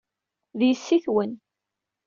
[0.59, 1.31] D yessi-twen.